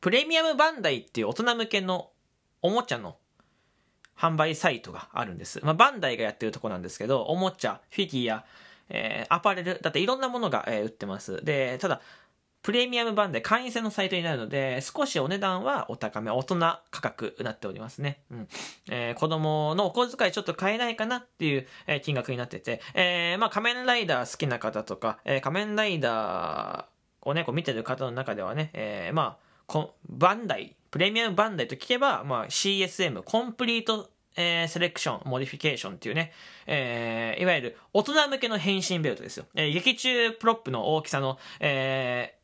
[0.00, 2.10] プレミアムバンダイっていう大人向けの
[2.62, 3.16] おもちゃの
[4.16, 5.60] 販売サイトがあるんです。
[5.64, 8.44] まあ、バンダイがやってるとこなんですけど、おもちゃ、フィギュア、
[8.88, 11.44] えー、アパレル、だっていろんなものが、えー、売ってます。
[11.44, 12.00] で、ただ、
[12.62, 18.20] プレミアム版で会員制のサイトになるので、少しお値段はお高め、大人価格になっておりますね。
[18.30, 18.48] うん。
[18.90, 29.47] えー、子供のお小遣いちょっと買えないかなっていう、えー、金額になってて、えー、まあ仮面ライダー好きな方とか、えー、仮面ライダーをね、こう見てる方の中ではね、えー、まあ、
[30.08, 36.32] バンダイ、プレミアムバンダイと聞けば、まあ CSM、 Complete えー、 Selection、Modification っていうね、
[36.68, 39.46] えー、いわゆる大人向けの変身ベルトですよ。
[39.56, 42.36] えー、劇中プロップの大きさの、え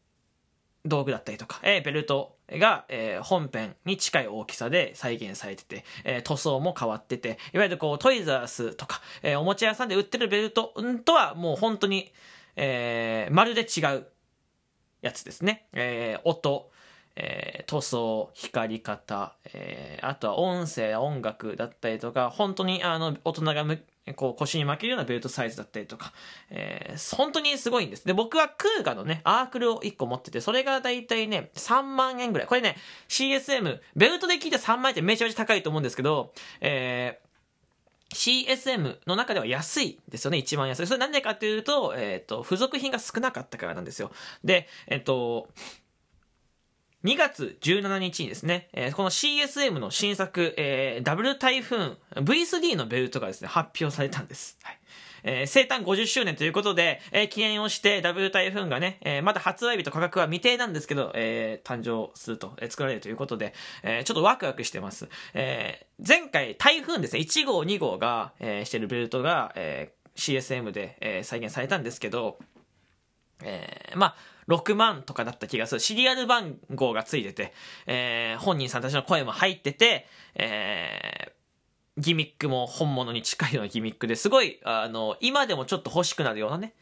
[0.84, 12.12] ー、道具だったりとか、えー、ベルトが、えー、本編に近い大きさで再現されてて、えー、塗装も変わってて、いわゆるこうトイザらスとか、えー、おもちゃ屋さんで売ってるベルトとはもう本当に、
[12.56, 14.06] えー、まるで違う
[15.00, 15.68] やつですね。
[15.72, 16.72] えー、音、
[17.16, 23.82] えー、塗装、光り方、えー、あとは音声、音楽だったりとか、本当にあの、大人がむ
[24.16, 26.12] こう腰に巻けるようなベルトサイズだったりとか、
[26.50, 28.04] えー、本当にすごいんです。
[28.04, 32.48] で、僕はクーガのね、アークルを1個持ってて、それがだいたいね、3万円ぐらい。
[32.48, 32.76] これね、
[33.08, 37.24] CSM、ベルトで聞いて3万円ってめちゃめちゃ高いと思うんですけど、えー、
[38.14, 40.86] CSM の中では安いですよね、一番安い。
[40.86, 44.10] それなんでかっていうと、えっ、ー、と、付属品が少なかったからなんですよ。
[44.44, 45.48] で、えっ、ー、と、
[47.04, 54.58] 2月17日にですね、えー、この CSM の新作、えー、ダブル台風 V3 のベルトがですね、発表されたんです。
[54.62, 54.78] はい。
[55.22, 65.08] えー、生誕50周年ということで、えー、記念をしてダブル台風がね、えー、まだ発売日と価格は未定なんですけど、えー、誕生すると、えー、作られるということで、えー、ちょっとワクワクしてます。
[65.34, 72.38] えー、前回台風ですね、1号2号が、えー、してるベルトが、えー、CSM で、えー、再現されたんですけど、
[73.42, 74.16] えー、まあ、
[74.48, 75.80] 6万とかだった気がする。
[75.80, 77.52] シリアル番号がついてて、
[77.86, 86.74] えー、本人さんたちの声も入ってて、えー、ギミックも本物に近いようなギミックですごい、あの、今でもちょっと欲しくなるようなね。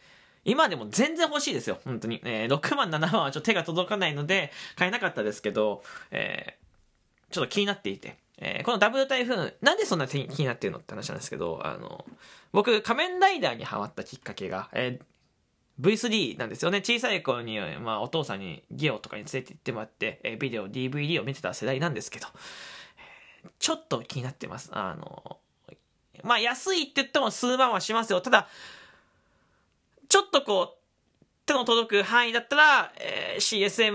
[0.45, 2.21] 今でも全然欲しいですよ、本当に。
[2.25, 8.17] えー、6万、7万はちょっと手が届かないので、買えなかったですけど、えー、ちょっと気になっていて。
[8.45, 12.05] えー、このダブル台風、なんでそんな気になってるのって話なんですけど、あの、
[12.51, 15.05] 僕、仮面ライダーにハマったきっかけが、えー、
[15.83, 16.79] V3 なんですよね。
[16.79, 22.29] 小さい頃に、まあ、お父さんにゲオとかに連れて行ってもらって、えビデオ、DVD を見てた世代なんですけど、
[23.59, 24.71] ちょっと気になってます。
[24.73, 25.39] あの、
[26.23, 28.21] まあ、安いって言っても数万はしますよ。
[28.21, 28.49] ただ、
[30.09, 30.83] ちょっとこう、
[31.45, 33.93] 手の届く範囲だったら、えー、CSM、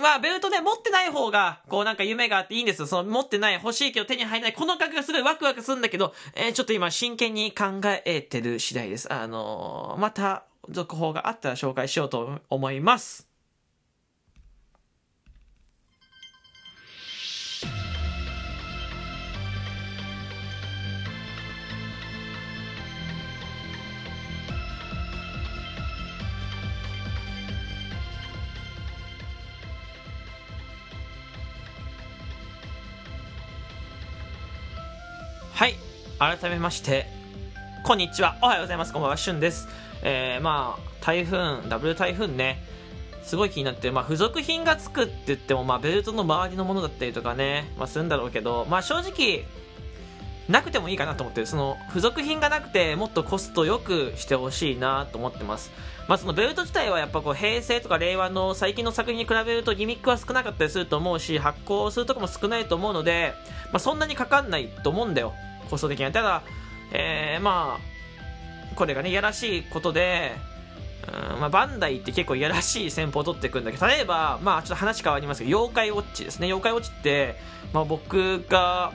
[0.00, 2.86] まあ、ベルトで持ってない方が、こうなんか夢があっていいんですよ。
[2.86, 4.52] その持ってない、欲しいけど手に入らない。
[4.52, 9.12] この価格がすごいワクワクするんだけど、えー、ちょっと今真剣に考えてる次第です。
[9.12, 13.28] あのー、また、続報があったら紹介しようと思います。
[35.54, 35.76] はい。
[36.18, 37.21] 改めまして、
[37.84, 38.36] こんにちは。
[38.40, 38.92] おはようございます。
[38.92, 39.16] こんばんは。
[39.16, 39.66] しゅんです。
[40.04, 42.62] えー、まあ、台風、ダブル台風ね、
[43.24, 49.44] すごい気になって、まあ、付属品がつくって言っても、まあ、ベルトの周りのものだったりとかね、まあ、するんだろうけど、まあ、正直、
[50.48, 51.48] なくてもいいかなと思ってる。
[51.48, 55.72] その、付属品がなくて、もっとコストよくしてほしいなと思ってます。
[56.06, 63.34] まあ、そのベルト自体はやっぱこう、平成とか令和の最近の作品に比べるとギミックは少なかったりすると思うし、発行するとこも少ないと思うので、
[63.72, 65.32] まあ、そんなにかかんないと思うんだよ。
[65.68, 66.12] コスト的には。
[66.12, 66.42] ただ、
[66.92, 70.32] えー、まあ、これがね、いやらしいことで、
[71.34, 76.46] うんまあ、バンダイって結構いやらしい戦法を取っていくんだけど、例えば、まあ、ちょっと話変わりますけど、妖怪ウォッチですね。
[76.46, 77.36] 妖怪ウォッチって、
[77.72, 78.92] まあ、僕が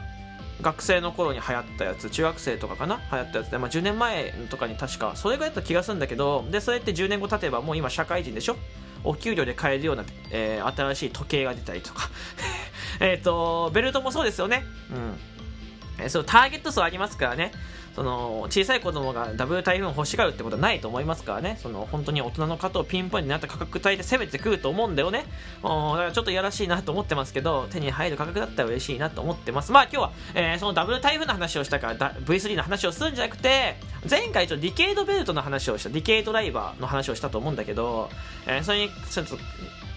[0.62, 3.00] 学生の頃に流行ったやつ、中学生とかかな？
[3.12, 8.56] 流行ったやつで、まあ、10年前とかに確か、それぐらいだった気がするんだけど、で、それって10年後経てばもう今社会人でしょ？
[9.04, 12.10] お給料で買えるような、えー、新しい時計が出たりとか。
[13.00, 14.64] えっと、ベルトもそうですよね。
[14.92, 16.04] うん。
[16.04, 17.52] えー、そう、ターゲット層ありますからね。
[17.98, 21.58] その小さい子供がダブル台風欲しがるってことはないと思いますからね。
[21.60, 25.26] その本当に大人の方をピンポイントになった価格帯で攻めてくると思うんだよね。
[25.64, 29.72] だからちょっといやらしいなと思ってますけど手に入る価格だったら嬉しいなと思ってます。
[29.72, 33.78] まあ今日は、えー、そのダブル台風の話をしたから V3 の話をするんじゃなくて
[34.08, 38.12] 前回ちょっとディケードベルトの話をしたディケードライバーの話をしたと思うんだけど、
[38.46, 39.40] えー、それにちょっと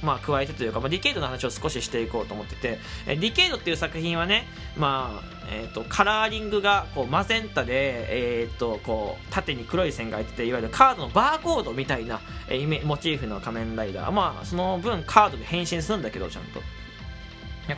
[0.03, 16.61] まあ、加えてというか、まあ、ディケイドの話を少ししていこうと思ってて、えディケイドっていう作品はね、まあえーと、カラーリングがこうマゼンタで、えーと、こう縦に黒い線が入ってていわゆるカードのバーコードみたいな、えー、モチーフの仮面ライダーまあその分カードで変身するんだけどちゃんと。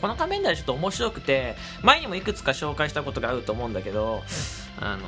[0.01, 4.23] この仮面ライダーちょっと面白くて前にもいくつか紹介したことがあると思うんだけど
[4.81, 5.03] あの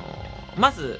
[0.57, 0.99] まず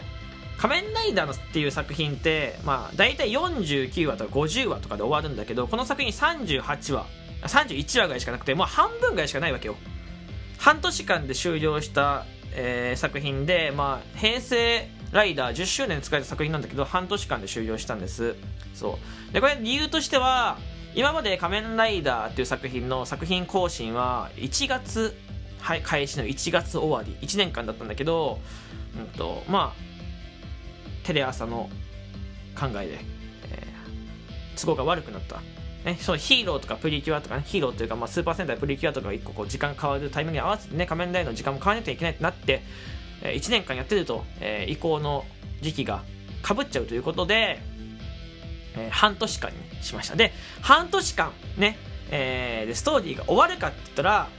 [0.58, 7.06] 仮面ライダーっていう作品って、まあ、大体49話とか50話とかで終わるんだけど、この作品38話、
[7.44, 9.76] 31話ぐらいしかなくて、もう半分ぐらいしかないわけよ。
[10.58, 18.36] 半年間で終了した、えー、作品で、まあ、平成ライダー10周年使えた作品なんだけど、半年間で終了したんです。
[18.74, 18.98] そ
[19.30, 19.34] う。
[19.34, 20.58] で、これ理由としては、
[20.96, 25.16] 今まで仮面ライダーっていう作品の作品更新は、1月、
[25.60, 28.40] はい、開始の1月終わり、1年間だったんだけど、
[28.98, 29.95] うんと、まあ、
[31.06, 31.70] テレ朝の
[32.60, 33.00] 考えで、
[33.52, 35.40] えー、都合が悪くなった。
[35.86, 42.64] ね、そのヒーローとかプリキュアとかね、ヒーローというか、まあ、スーパー戦隊プリキュアとかが1個こう時間変わるタイミングに合わせてね、仮面ライダーの時間も変わらなきゃいけないってなって、
[43.22, 45.26] えー、1年間やってると、えー、移行の
[45.62, 46.04] 時期が
[46.42, 47.60] かぶっちゃうということで、
[48.76, 50.16] えー、半年間にしました。
[50.16, 51.78] で、半年間ね、
[52.10, 54.30] えー、でストーリーが終わるかって言ったら、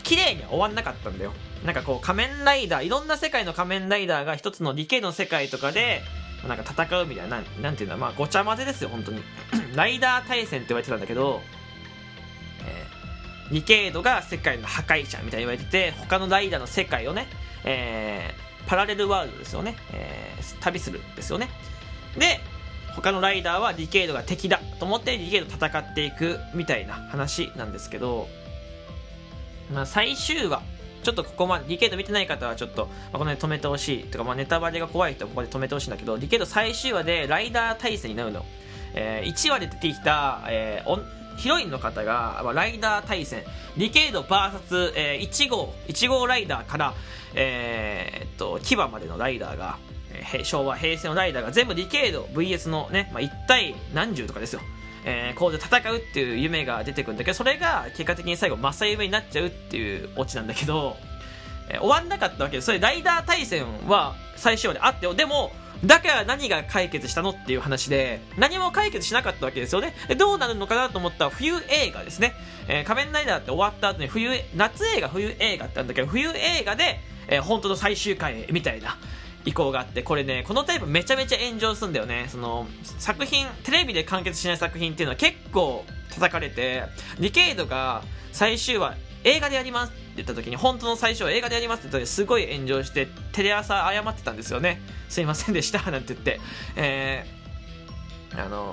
[0.00, 1.32] 綺麗には終わんなかったんだよ。
[1.64, 6.02] なんかこう仮面ライダー、いろんな世界の仮面ライダーが一つの理系の世界とかで、
[6.46, 9.22] なんか戦うみたいな、なんていうんだ、まあごちゃ混ぜですよ、本当に。
[9.74, 11.40] ライダー対戦って言われてたんだけど、
[12.64, 17.26] えー、リケードが世界の破壊者みたいに言われてて、他のライダーの世界をね、
[17.64, 21.48] えー、パラレルワールドですよね、えー、旅するですよね。
[22.18, 22.40] で、
[22.94, 28.28] 他のライダーはディケイドが敵だと思ってディケイド戦っていくみたいな話なんですけど、
[29.72, 30.62] まあ、最終話
[31.06, 34.04] ちょっとここまで、ディケイド見てない方はちょっと、まあ、この辺止めてほしい。
[34.04, 38.44] とか、まあ、ネタバレが怖い人はここで止めてほしいんだけど、ディケイド最終話でライダー大戦になるの。
[38.94, 43.44] えー、1話で出てきた、えー、ヒロインの方が、まあ、ライダー大戦、
[43.76, 46.94] ディケイド VS、えー、1号、1号ライダーから、
[47.36, 49.78] えー、っと、牙までのライダーが、
[50.10, 54.60] えー、昭和、平成のライダーが全部ディケイド VS のね、まあ、1対何十とかですよ。
[55.08, 60.96] えー、こうで戦うっていう夢が出てくるんだけど、それが結果的に最後、正夢になっちゃうっていうオチなんだけど、
[61.70, 62.66] えー、終わんなかったわけです。
[62.66, 65.14] それ、ライダー対戦は最初まであってよ。
[65.14, 65.52] でも、
[65.84, 69.94] だから何が解決したのっていう話で、何も解決しなかったわけですよね。
[70.16, 72.34] どうなるのかなと思ったら冬映画ですね。
[72.66, 78.96] えー、仮面ライダーって終わった後に冬、夏映画、冬映画ってあるんだけど、冬映画で、えー、本当の最終回みたいな、
[79.46, 82.26] 意向があって、これね、このタイプめちゃめちゃ炎上すんだよね。
[82.28, 82.66] その、
[82.98, 86.82] 作品、テレビで完結しない作品っていうのは結構叩かれて、
[87.18, 88.02] ディケイドが
[88.32, 94.82] 最終話映画でやりますって言った時に、本当の最初は映画でやりますって言った時すごい炎上して、テレ朝謝ってたんですよね。
[95.08, 96.40] すいませんでした、なんて言って。
[96.74, 98.72] えー、あの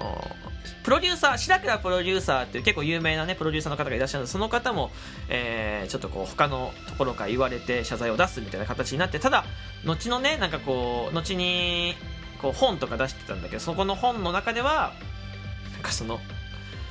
[0.49, 0.52] ー
[0.83, 4.91] プロデューサー、白倉プロデューサーっていう結構有名なね、プロデューサーの方がいらっしゃるので、その方も、
[5.29, 9.45] えー、ちょっとこう、他のところから言われて謝罪を出すみたいな形になって、ただ、
[9.85, 11.95] 後のね、なんかこう、後に、
[12.41, 14.93] こう、本とか出してたんだけど、そこの本の中では、
[15.73, 16.19] なんかその、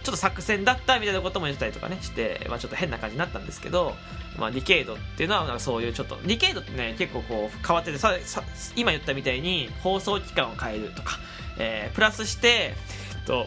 [0.03, 3.95] ちょっと作戦だったみたいなことも言ったりとかね、して、まあちょっと変な感じになったんですけど、
[4.37, 8.43] まあディケイドっていうのは、なんかそういうちょっと、ディケイドってね、結構こう、変わってて、さ、さ
[8.75, 11.19] 今言ったみたいに、放送期間を変えるとか、
[11.59, 12.75] えー、プラスして、え
[13.23, 13.47] っと、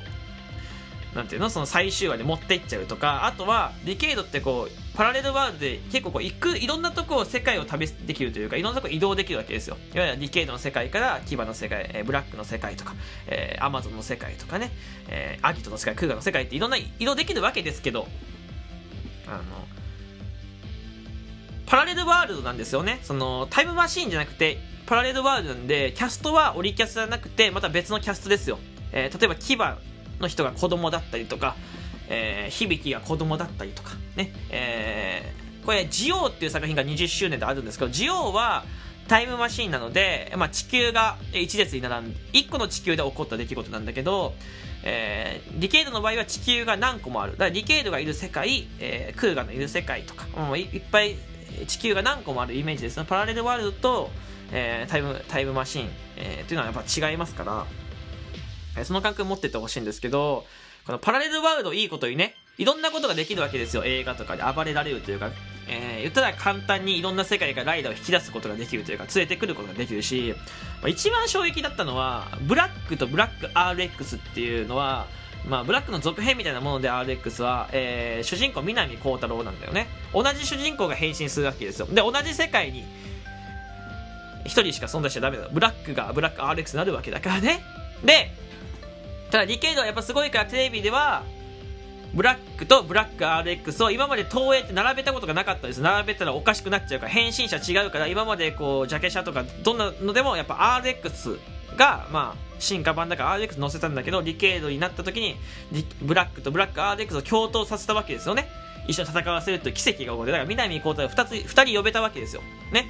[1.15, 1.49] なんていうの？
[1.49, 9.77] その最終話で持っていっちゃうとかあとはディケイドってこうパラレルワールドで結構こう行くいろんなとこを世界を旅できるというかいろんなとこ移動できるわけですよ。
[9.93, 12.95] いわゆるディケイドの世界から牙の世界、えー、ブラックの世界とか、
[13.27, 14.71] えー、アマゾンの世界とかね、
[15.09, 18.07] えー、アギトの世界クーガの世界っていろんな移動できるわけですけど
[19.27, 19.43] あの
[21.65, 22.99] パラレルワールドなんですよね。
[23.03, 28.59] そのタイムマシーンじゃなくてパラレルワールドなんでキャストはオリキャスじゃなくてまた別のキャストですよ、
[28.91, 29.57] えー、例えばキバ
[30.19, 31.55] の人が子供だったりとか、
[32.09, 38.63] えー、響鬼が子供だったりとか、ね、えー、これ、ジオウっていう作品が20周年であるんですけど、ジオウは
[39.07, 44.33] タイムマシーンなので、まあ、地球が1列に並んで、1個の地球で起こった出来事なんだけど、
[44.83, 47.33] えー、ディケイドの場合は地球が何個もある。
[47.33, 51.15] だからディケイドがいる世界、えー、クウガのいる世界とか、もういっぱい
[51.67, 53.05] 地球が何個もあるイメージですね。
[53.07, 54.09] パラレルワールドと、
[54.51, 57.65] えー、タイム、タイムマシーン、えー、っていうのはやっぱ違いますから、
[58.83, 60.45] その感覚持ってってほしいんですけど、
[60.85, 63.83] このパラレルワールドいいことにね、いろんなことができるわけですよ。
[63.85, 65.31] 映画とかで暴れられるというか、
[65.67, 70.33] えー、言ったら簡単にいろんな世界からライダーを引き出すことができるというか、連れてくることができるし、
[70.81, 75.07] まあ、一番衝撃だったのは、ブラックとブラック RX っていうのは、
[75.47, 79.87] まあ、ブラックの続編みたいなもので RX は、えー、主人公南光太郎なんだよね。
[80.13, 81.87] 同じ主人公が変身するわけですよ。
[81.87, 82.83] で、同じ世界に、
[84.45, 85.49] 一人しか存在しちゃダメだ。
[85.51, 87.63] ブラックがブラック RX になるわけだからね。
[88.03, 88.31] で、
[89.35, 91.25] ただディケイドはやっぱすごいからテレビでは
[92.13, 95.81] ブラックとブラック RX を今まで東映って並べたことがなかったです。
[95.81, 101.37] 並べたらおかしくなっちゃうから変身者違うから今までこうジャケ写とかどんなのでもやっぱ RX
[101.75, 105.35] がまあ進化版だから RX 載せたんだけどリケードになった時に
[106.01, 108.47] ブラックとブラック RX を共闘させたわけですよね。
[108.87, 112.41] 一緒に戦わせるという奇跡が起こってだから南光太を2つ2人呼べたわけですよ。
[112.71, 112.87] ね。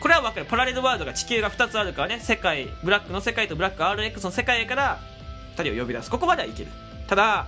[0.00, 0.46] これは分かる。
[0.46, 2.18] パラレルワールドが地球が2つあるからね。
[2.18, 5.13] 世界ブラックの世界とブラック RX の世界から
[5.62, 6.70] 人を呼び出すここまではいける
[7.06, 7.46] ただ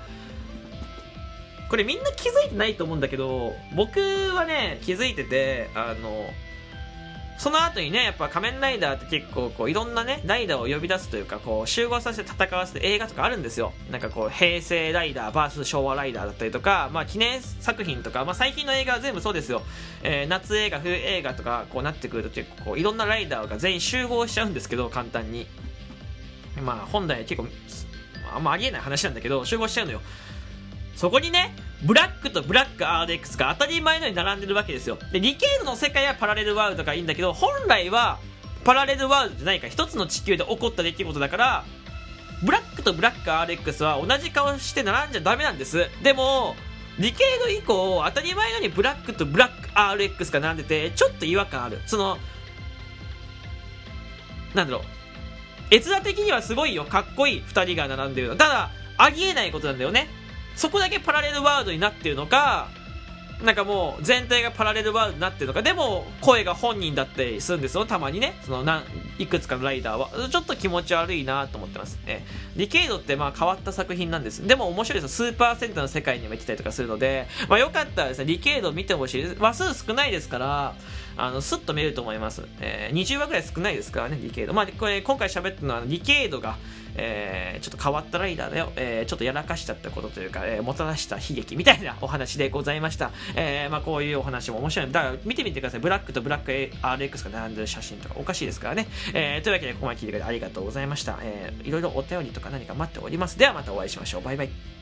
[1.68, 6.30] これみんな気づいてないと思うんだけど僕はね気づいててあの
[7.38, 13.72] その後にね、やっぱ仮面ライダーって結構こういろんなね、ライダーを呼び出すというか、こう集合させて戦わせる映画とかあるんですよ。
[13.90, 19.62] なんかこう、平成ライダー VS 昭和ライダーだったりとか、まあ記念作品とか、まあ最近の映画は全部そうですよ。
[20.02, 25.46] えー、夏映画、冬映画とかこうなってくると結構こういろんなライダーが全員集合しちゃうんですけど、簡単に。
[26.62, 27.48] まあ本来結構、
[28.36, 30.00] あんまありえない話なんだけど、集合しちゃうのよ。
[30.94, 34.98] そこにね、ブラックとブラック RX が当たり前のように並んでるわけですよ。
[35.12, 38.18] で、理系の世界はパラレルワールドがいいんだけど、本来は
[38.64, 41.64] パラレルワールドじゃないか、一つの地球で起こった出来事だから、
[42.42, 45.88] ブラックとブラック RX は同じ顔して並んじゃダメなんです。
[46.02, 46.56] でも、
[46.98, 51.80] ディケード以降、当たり前のようにブラックとブラック RX が並んでて、ちょっと違和感ある。
[51.86, 52.18] その、
[54.54, 54.95] なんだろう。
[55.76, 56.84] 絵面的にはすごいよ。
[56.84, 58.36] かっこいい2人が並んでるの。
[58.36, 60.08] ただ、ありえないことなんだよね。
[60.56, 62.68] そこだけパラレルワールドになってるのか、
[63.44, 68.38] なんかもう全体がパラレルワールドになってるのか、でも声が本人だったりするんですよ、たまにね。
[68.42, 68.84] そのなん
[69.18, 70.28] いくつかのライダーは。
[70.30, 71.98] ちょっと気持ち悪いなと思ってます。
[72.06, 72.24] え
[72.56, 74.46] ディケイドってまあ変わった作品なんです。
[74.46, 75.14] でも面白いです。
[75.14, 80.74] スーパーセントの世界にも行ったりとかするので、まあよかったらですね、ディケイド見てほしい話数少ないですから、
[81.16, 82.42] あの、スッと見れると思います。
[82.60, 84.52] えー、20話ぐらい少ないですからね、ディケイド。
[84.52, 86.56] まあこれ今回喋ってるのは、ディケイドが、
[86.96, 93.10] えー、ちょっと変わったライダーだよ、えー、ちょっとやらかしちゃったことというか、えー、もたらした悲劇みたいなお話でございました。
[93.34, 94.92] えー、まあこういうお話も面白い。
[94.92, 95.80] だから見てみてください。
[95.80, 98.86] ブラックとブラック RX が並んでる写真とかおかしいですからね。
[99.14, 101.18] えー、というわけでここまで聞いてくれてありがとうございました。
[101.22, 103.38] えー、いろいろお便りとか何か待っております。
[103.38, 104.22] ではまたお会いしましょう。
[104.22, 104.75] バイバイ。